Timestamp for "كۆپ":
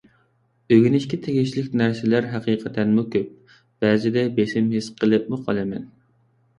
3.19-3.55